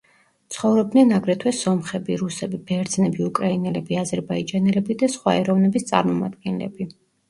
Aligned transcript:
ცხოვრობდნენ 0.53 1.13
აგრეთვე 1.17 1.53
სომხები, 1.57 2.17
რუსები, 2.23 2.61
ბერძნები, 2.73 3.29
უკრაინელები, 3.29 4.01
აზერბაიჯანელები 4.07 5.01
და 5.05 5.15
სხვა 5.19 5.41
ეროვნების 5.47 5.91
წარმომადგენლები. 5.95 6.95